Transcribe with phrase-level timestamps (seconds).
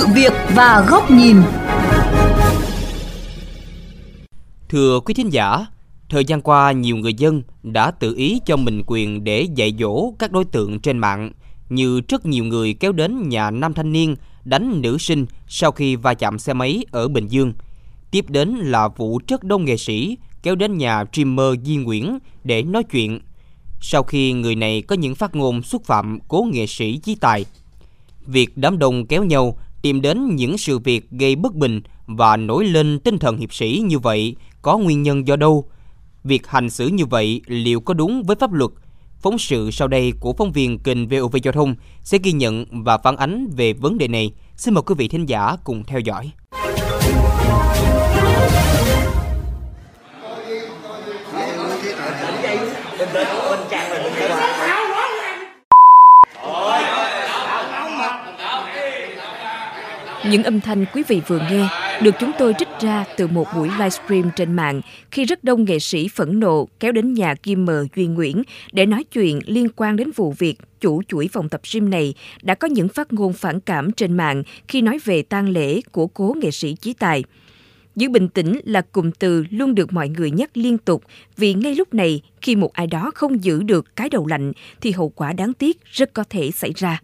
[0.00, 1.36] sự việc và góc nhìn.
[4.68, 5.66] Thưa quý thính giả,
[6.08, 10.12] thời gian qua nhiều người dân đã tự ý cho mình quyền để dạy dỗ
[10.18, 11.32] các đối tượng trên mạng
[11.68, 15.96] như rất nhiều người kéo đến nhà nam thanh niên đánh nữ sinh sau khi
[15.96, 17.52] va chạm xe máy ở Bình Dương.
[18.10, 22.62] Tiếp đến là vụ rất đông nghệ sĩ kéo đến nhà streamer Di Nguyễn để
[22.62, 23.20] nói chuyện.
[23.80, 27.44] Sau khi người này có những phát ngôn xúc phạm cố nghệ sĩ Chí Tài.
[28.26, 32.64] Việc đám đông kéo nhau tìm đến những sự việc gây bất bình và nổi
[32.64, 35.64] lên tinh thần hiệp sĩ như vậy có nguyên nhân do đâu?
[36.24, 38.70] Việc hành xử như vậy liệu có đúng với pháp luật?
[39.20, 42.98] Phóng sự sau đây của phóng viên kênh VOV Giao thông sẽ ghi nhận và
[42.98, 44.32] phản ánh về vấn đề này.
[44.56, 46.30] Xin mời quý vị thính giả cùng theo dõi.
[60.30, 61.68] Những âm thanh quý vị vừa nghe
[62.02, 65.78] được chúng tôi trích ra từ một buổi livestream trên mạng khi rất đông nghệ
[65.78, 68.42] sĩ phẫn nộ kéo đến nhà Kim Mờ Duy Nguyễn
[68.72, 72.54] để nói chuyện liên quan đến vụ việc chủ chuỗi phòng tập gym này đã
[72.54, 76.34] có những phát ngôn phản cảm trên mạng khi nói về tang lễ của cố
[76.40, 77.24] nghệ sĩ Chí Tài.
[77.96, 81.04] Giữ bình tĩnh là cụm từ luôn được mọi người nhắc liên tục
[81.36, 84.90] vì ngay lúc này khi một ai đó không giữ được cái đầu lạnh thì
[84.90, 87.00] hậu quả đáng tiếc rất có thể xảy ra.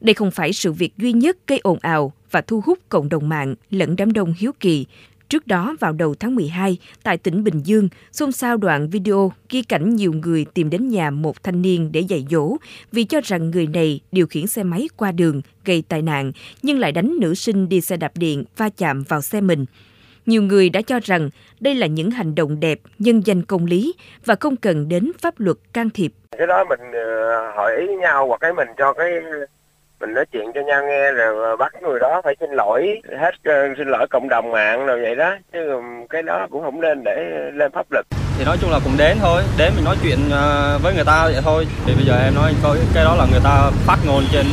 [0.00, 3.28] Đây không phải sự việc duy nhất gây ồn ào và thu hút cộng đồng
[3.28, 4.86] mạng lẫn đám đông hiếu kỳ.
[5.28, 9.62] Trước đó vào đầu tháng 12, tại tỉnh Bình Dương, xôn xao đoạn video ghi
[9.62, 12.56] cảnh nhiều người tìm đến nhà một thanh niên để dạy dỗ
[12.92, 16.78] vì cho rằng người này điều khiển xe máy qua đường gây tai nạn nhưng
[16.78, 19.64] lại đánh nữ sinh đi xe đạp điện va chạm vào xe mình.
[20.26, 23.94] Nhiều người đã cho rằng đây là những hành động đẹp, nhân danh công lý
[24.24, 26.12] và không cần đến pháp luật can thiệp.
[26.38, 29.10] Cái đó mình ờ, hỏi ý nhau hoặc cái mình cho cái
[30.06, 33.78] mình nói chuyện cho nhau nghe rồi bắt người đó phải xin lỗi hết uh,
[33.78, 37.16] xin lỗi cộng đồng mạng rồi vậy đó chứ cái đó cũng không nên để
[37.54, 38.06] lên pháp luật.
[38.38, 40.18] Thì nói chung là cũng đến thôi đến mình nói chuyện
[40.82, 41.66] với người ta vậy thôi.
[41.86, 44.46] Thì bây giờ em nói coi cái đó là người ta phát ngôn trên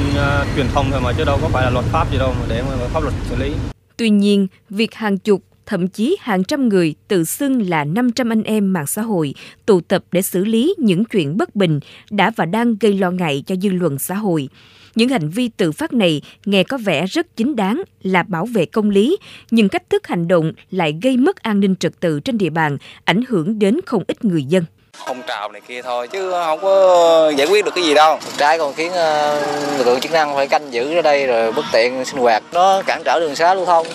[0.55, 2.61] truyền thông thôi mà chứ đâu có phải là luật pháp gì đâu mà để
[2.61, 3.53] mà pháp luật xử lý.
[3.97, 5.41] Tuy nhiên việc hàng chục
[5.71, 9.33] thậm chí hàng trăm người tự xưng là 500 anh em mạng xã hội
[9.65, 13.43] tụ tập để xử lý những chuyện bất bình đã và đang gây lo ngại
[13.47, 14.49] cho dư luận xã hội.
[14.95, 18.65] Những hành vi tự phát này nghe có vẻ rất chính đáng là bảo vệ
[18.65, 19.17] công lý,
[19.51, 22.77] nhưng cách thức hành động lại gây mất an ninh trật tự trên địa bàn,
[23.05, 27.33] ảnh hưởng đến không ít người dân phong trào này kia thôi chứ không có
[27.37, 29.39] giải quyết được cái gì đâu trái còn khiến ờ,
[29.77, 32.81] lực lượng chức năng phải canh giữ ở đây rồi bất tiện sinh hoạt nó
[32.85, 33.87] cản trở đường xá lưu thông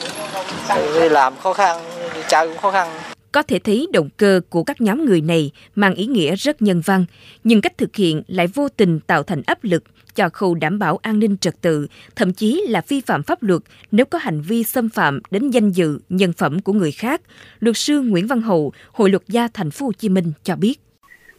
[0.94, 1.80] đi làm khó khăn
[2.14, 2.88] đi chơi cũng khó khăn
[3.36, 6.82] có thể thấy động cơ của các nhóm người này mang ý nghĩa rất nhân
[6.84, 7.04] văn,
[7.44, 9.84] nhưng cách thực hiện lại vô tình tạo thành áp lực
[10.14, 11.86] cho khâu đảm bảo an ninh trật tự,
[12.16, 15.70] thậm chí là vi phạm pháp luật nếu có hành vi xâm phạm đến danh
[15.70, 17.20] dự, nhân phẩm của người khác.
[17.58, 20.85] Luật sư Nguyễn Văn Hậu, Hội luật gia Thành phố Hồ Chí Minh cho biết.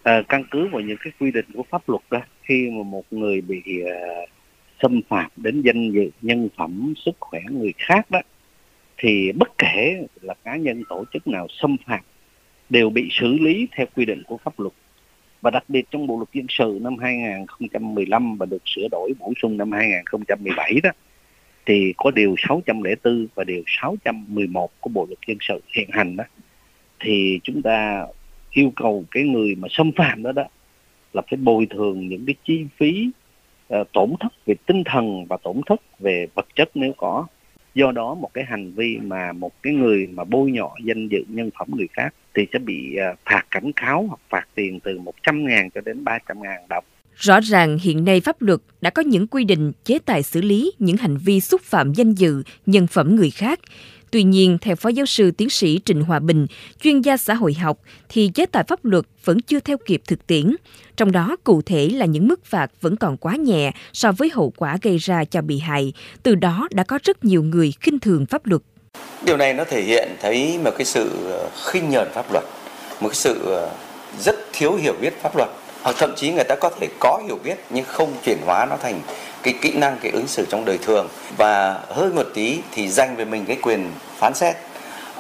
[0.08, 3.04] À, căn cứ vào những cái quy định của pháp luật đó, khi mà một
[3.12, 4.30] người bị uh,
[4.82, 8.22] xâm phạm đến danh dự, nhân phẩm, sức khỏe người khác đó,
[8.98, 12.00] thì bất kể là cá nhân tổ chức nào xâm phạm
[12.70, 14.74] đều bị xử lý theo quy định của pháp luật.
[15.42, 19.34] Và đặc biệt trong bộ luật dân sự năm 2015 và được sửa đổi bổ
[19.42, 20.90] sung năm 2017 đó
[21.66, 26.24] thì có điều 604 và điều 611 của bộ luật dân sự hiện hành đó
[27.00, 28.06] thì chúng ta
[28.58, 30.44] yêu cầu cái người mà xâm phạm đó đó
[31.14, 33.10] là phải bồi thường những cái chi phí
[33.74, 37.28] uh, tổn thất về tinh thần và tổn thất về vật chất nếu có
[37.76, 41.20] do đó một cái hành vi mà một cái người mà bôi nhọ danh dự
[41.28, 45.00] nhân phẩm người khác thì sẽ bị ờ, phạt cảnh cáo hoặc phạt tiền từ
[45.00, 46.84] 100 ngàn cho đến 300 ngàn đồng.
[47.16, 50.72] Rõ ràng hiện nay pháp luật đã có những quy định chế tài xử lý
[50.80, 53.60] những hành vi xúc phạm danh dự, nhân phẩm người khác.
[54.12, 56.48] Tuy nhiên, theo Phó Giáo sư Tiến sĩ Trịnh Hòa Bình,
[56.82, 57.80] chuyên gia xã hội học,
[58.10, 60.56] thì chế tài pháp luật vẫn chưa theo kịp thực tiễn.
[60.98, 64.54] Trong đó, cụ thể là những mức phạt vẫn còn quá nhẹ so với hậu
[64.58, 65.94] quả gây ra cho bị hại.
[66.24, 68.62] Từ đó đã có rất nhiều người khinh thường pháp luật.
[69.26, 71.10] Điều này nó thể hiện thấy một cái sự
[71.66, 72.44] khinh nhờn pháp luật,
[73.02, 73.70] một cái sự ờ,
[74.20, 75.50] rất thiếu hiểu biết pháp luật.
[75.88, 78.76] Hoặc thậm chí người ta có thể có hiểu biết nhưng không chuyển hóa nó
[78.84, 79.02] thành
[79.44, 81.10] cái kỹ năng, cái ứng xử trong đời thường.
[81.38, 84.56] Và hơi một tí thì dành về mình cái quyền phán xét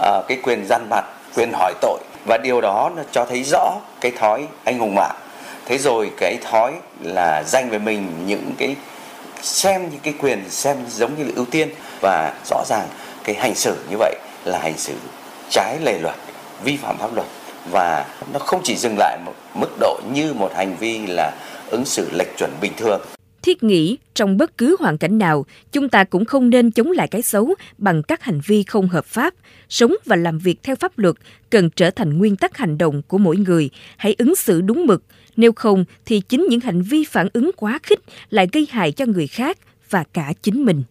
[0.01, 1.05] à, cái quyền gian mặt,
[1.35, 1.99] quyền hỏi tội.
[2.25, 5.15] Và điều đó nó cho thấy rõ cái thói anh hùng mạng.
[5.65, 8.75] Thế rồi cái thói là dành về mình những cái
[9.41, 11.69] xem những cái quyền xem giống như là ưu tiên.
[12.01, 12.87] Và rõ ràng
[13.23, 14.15] cái hành xử như vậy
[14.45, 14.93] là hành xử
[15.49, 16.15] trái lề luật,
[16.63, 17.27] vi phạm pháp luật
[17.71, 21.31] và nó không chỉ dừng lại một mức độ như một hành vi là
[21.69, 23.01] ứng xử lệch chuẩn bình thường
[23.41, 27.07] Thiết nghĩ trong bất cứ hoàn cảnh nào, chúng ta cũng không nên chống lại
[27.07, 29.33] cái xấu bằng các hành vi không hợp pháp.
[29.69, 31.15] Sống và làm việc theo pháp luật
[31.49, 33.69] cần trở thành nguyên tắc hành động của mỗi người.
[33.97, 35.03] Hãy ứng xử đúng mực,
[35.35, 37.99] nếu không thì chính những hành vi phản ứng quá khích
[38.29, 39.57] lại gây hại cho người khác
[39.89, 40.83] và cả chính mình.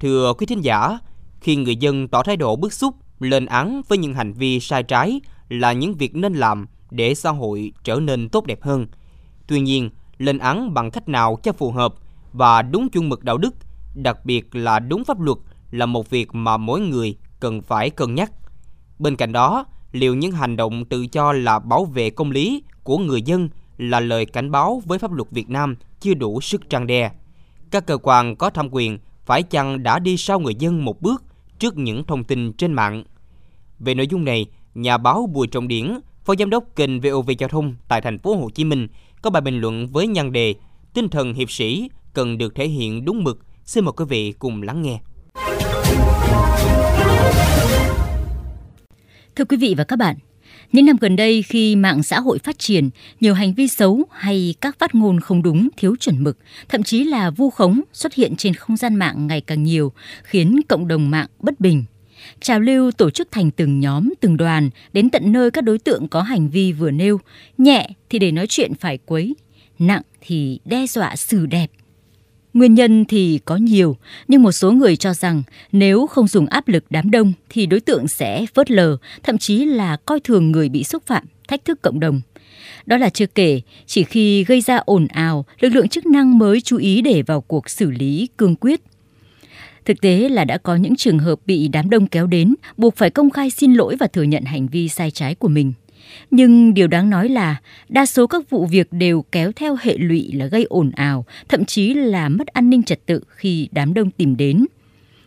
[0.00, 0.98] Thưa quý thính giả,
[1.40, 4.82] khi người dân tỏ thái độ bức xúc, lên án với những hành vi sai
[4.82, 8.86] trái là những việc nên làm để xã hội trở nên tốt đẹp hơn.
[9.46, 11.94] Tuy nhiên, lên án bằng cách nào cho phù hợp
[12.32, 13.54] và đúng chuẩn mực đạo đức,
[13.94, 15.38] đặc biệt là đúng pháp luật
[15.70, 18.32] là một việc mà mỗi người cần phải cân nhắc.
[18.98, 22.98] Bên cạnh đó, liệu những hành động tự cho là bảo vệ công lý của
[22.98, 23.48] người dân
[23.78, 27.10] là lời cảnh báo với pháp luật Việt Nam chưa đủ sức trang đe.
[27.70, 31.24] Các cơ quan có thẩm quyền phải chăng đã đi sau người dân một bước
[31.58, 33.04] trước những thông tin trên mạng.
[33.78, 37.48] Về nội dung này, nhà báo Bùi Trọng Điển, phó giám đốc kênh VOV Giao
[37.48, 38.88] thông tại thành phố Hồ Chí Minh
[39.22, 40.54] có bài bình luận với nhan đề
[40.94, 43.38] Tinh thần hiệp sĩ cần được thể hiện đúng mực.
[43.64, 45.00] Xin mời quý vị cùng lắng nghe.
[49.36, 50.16] Thưa quý vị và các bạn,
[50.72, 52.90] những năm gần đây khi mạng xã hội phát triển,
[53.20, 56.38] nhiều hành vi xấu hay các phát ngôn không đúng, thiếu chuẩn mực,
[56.68, 60.60] thậm chí là vu khống xuất hiện trên không gian mạng ngày càng nhiều, khiến
[60.68, 61.84] cộng đồng mạng bất bình.
[62.40, 66.08] Trào lưu tổ chức thành từng nhóm, từng đoàn, đến tận nơi các đối tượng
[66.08, 67.20] có hành vi vừa nêu,
[67.58, 69.34] nhẹ thì để nói chuyện phải quấy,
[69.78, 71.70] nặng thì đe dọa xử đẹp,
[72.54, 73.96] Nguyên nhân thì có nhiều,
[74.28, 75.42] nhưng một số người cho rằng
[75.72, 79.64] nếu không dùng áp lực đám đông thì đối tượng sẽ phớt lờ, thậm chí
[79.64, 82.20] là coi thường người bị xúc phạm, thách thức cộng đồng.
[82.86, 86.60] Đó là chưa kể, chỉ khi gây ra ồn ào, lực lượng chức năng mới
[86.60, 88.80] chú ý để vào cuộc xử lý cương quyết.
[89.84, 93.10] Thực tế là đã có những trường hợp bị đám đông kéo đến, buộc phải
[93.10, 95.72] công khai xin lỗi và thừa nhận hành vi sai trái của mình.
[96.30, 97.56] Nhưng điều đáng nói là
[97.88, 101.64] đa số các vụ việc đều kéo theo hệ lụy là gây ồn ào, thậm
[101.64, 104.66] chí là mất an ninh trật tự khi đám đông tìm đến.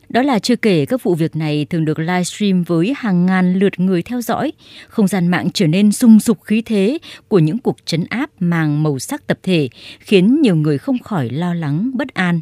[0.09, 3.79] Đó là chưa kể các vụ việc này thường được livestream với hàng ngàn lượt
[3.79, 4.51] người theo dõi,
[4.87, 6.97] không gian mạng trở nên sung sục khí thế
[7.27, 9.69] của những cuộc trấn áp mang màu sắc tập thể,
[9.99, 12.41] khiến nhiều người không khỏi lo lắng, bất an.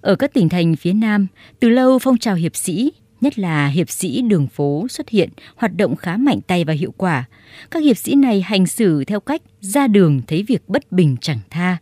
[0.00, 1.26] Ở các tỉnh thành phía Nam,
[1.60, 2.92] từ lâu phong trào hiệp sĩ
[3.24, 6.94] nhất là hiệp sĩ đường phố xuất hiện, hoạt động khá mạnh tay và hiệu
[6.96, 7.24] quả.
[7.70, 11.38] Các hiệp sĩ này hành xử theo cách ra đường thấy việc bất bình chẳng
[11.50, 11.76] tha.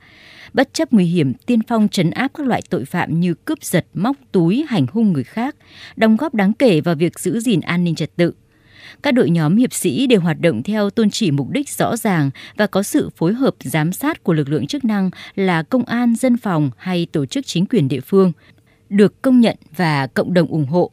[0.52, 3.86] Bất chấp nguy hiểm tiên phong trấn áp các loại tội phạm như cướp giật,
[3.94, 5.56] móc túi, hành hung người khác,
[5.96, 8.32] đóng góp đáng kể vào việc giữ gìn an ninh trật tự.
[9.02, 12.30] Các đội nhóm hiệp sĩ đều hoạt động theo tôn chỉ mục đích rõ ràng
[12.56, 16.14] và có sự phối hợp giám sát của lực lượng chức năng là công an,
[16.14, 18.32] dân phòng hay tổ chức chính quyền địa phương,
[18.88, 20.90] được công nhận và cộng đồng ủng hộ.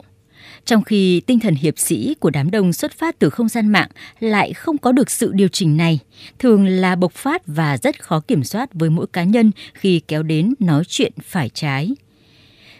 [0.69, 3.89] Trong khi tinh thần hiệp sĩ của đám đông xuất phát từ không gian mạng
[4.19, 5.99] lại không có được sự điều chỉnh này,
[6.39, 10.23] thường là bộc phát và rất khó kiểm soát với mỗi cá nhân khi kéo
[10.23, 11.91] đến nói chuyện phải trái.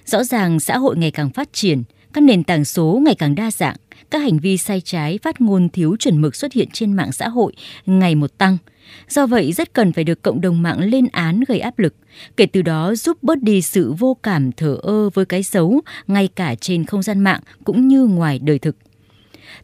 [0.05, 1.83] Rõ ràng xã hội ngày càng phát triển,
[2.13, 3.75] các nền tảng số ngày càng đa dạng,
[4.09, 7.27] các hành vi sai trái phát ngôn thiếu chuẩn mực xuất hiện trên mạng xã
[7.27, 7.53] hội
[7.85, 8.57] ngày một tăng.
[9.09, 11.95] Do vậy rất cần phải được cộng đồng mạng lên án gây áp lực,
[12.37, 16.27] kể từ đó giúp bớt đi sự vô cảm thở ơ với cái xấu ngay
[16.27, 18.75] cả trên không gian mạng cũng như ngoài đời thực.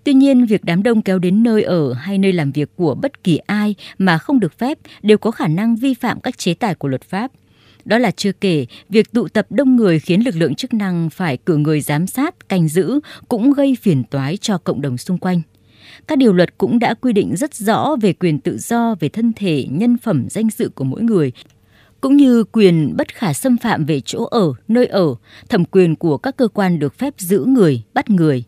[0.04, 3.24] Tuy nhiên, việc đám đông kéo đến nơi ở hay nơi làm việc của bất
[3.24, 6.76] kỳ ai mà không được phép đều có khả năng vi phạm các chế tài
[6.76, 7.32] của luật pháp–
[7.86, 11.38] đó là chưa kể, việc tụ tập đông người khiến lực lượng chức năng phải
[11.38, 15.42] cử người giám sát, canh giữ cũng gây phiền toái cho cộng đồng xung quanh.
[16.08, 19.34] Các điều luật cũng đã quy định rất rõ về quyền tự do về thân
[19.36, 21.32] thể, nhân phẩm, danh dự của mỗi người,
[22.02, 25.16] cũng như quyền bất khả xâm phạm về chỗ ở, nơi ở,
[25.50, 28.44] thẩm quyền của các cơ quan được phép giữ người, bắt người.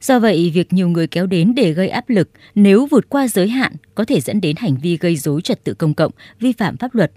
[0.00, 3.48] Do vậy, việc nhiều người kéo đến để gây áp lực nếu vượt qua giới
[3.48, 6.76] hạn có thể dẫn đến hành vi gây dối trật tự công cộng, vi phạm
[6.76, 7.12] pháp luật.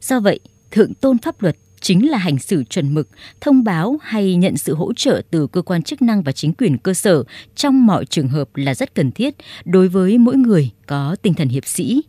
[0.00, 0.40] Do vậy,
[0.70, 3.08] thượng tôn pháp luật chính là hành xử chuẩn mực,
[3.40, 6.78] thông báo hay nhận sự hỗ trợ từ cơ quan chức năng và chính quyền
[6.78, 7.24] cơ sở
[7.54, 11.48] trong mọi trường hợp là rất cần thiết đối với mỗi người có tinh thần
[11.48, 12.02] hiệp sĩ.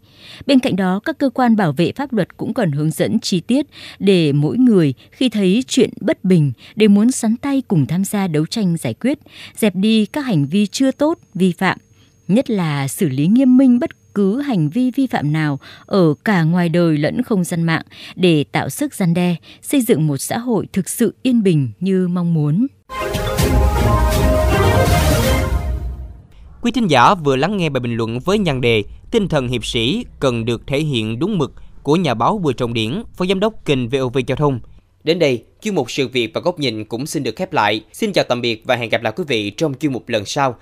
[0.46, 3.39] Bên cạnh đó, các cơ quan bảo vệ pháp luật cũng cần hướng dẫn chi
[3.39, 3.65] tiết
[4.00, 8.27] để mỗi người khi thấy chuyện bất bình đều muốn sắn tay cùng tham gia
[8.27, 9.20] đấu tranh giải quyết,
[9.55, 11.77] dẹp đi các hành vi chưa tốt, vi phạm,
[12.27, 16.43] nhất là xử lý nghiêm minh bất cứ hành vi vi phạm nào ở cả
[16.43, 17.84] ngoài đời lẫn không gian mạng
[18.15, 22.07] để tạo sức gian đe, xây dựng một xã hội thực sự yên bình như
[22.07, 22.67] mong muốn.
[26.62, 29.65] Quý thính giả vừa lắng nghe bài bình luận với nhan đề Tinh thần hiệp
[29.65, 31.53] sĩ cần được thể hiện đúng mực
[31.84, 34.60] của nhà báo Bùi Trọng Điển, phó giám đốc kênh VOV Giao thông.
[35.03, 37.81] Đến đây, chuyên mục sự việc và góc nhìn cũng xin được khép lại.
[37.93, 40.55] Xin chào tạm biệt và hẹn gặp lại quý vị trong chuyên mục lần sau.